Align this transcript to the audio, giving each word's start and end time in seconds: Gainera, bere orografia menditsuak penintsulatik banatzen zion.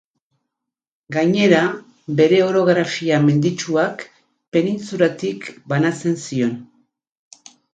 Gainera, 1.15 1.59
bere 2.21 2.39
orografia 2.45 3.19
menditsuak 3.27 4.03
penintsulatik 4.57 5.47
banatzen 5.75 6.19
zion. 6.27 6.61